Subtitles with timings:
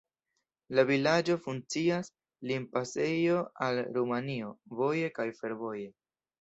[0.77, 2.09] La vilaĝo funkcias
[2.53, 3.37] limpasejo
[3.69, 5.89] al Rumanio voje kaj fervoje.